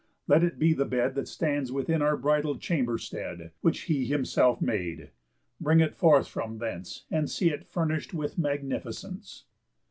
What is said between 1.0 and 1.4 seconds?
That